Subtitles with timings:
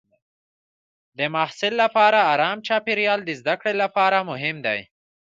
[1.17, 4.79] د محصل لپاره ارام چاپېریال د زده کړې لپاره مهم دی.